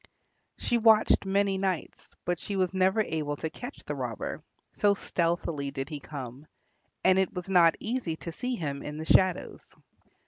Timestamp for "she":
0.57-0.79, 2.39-2.55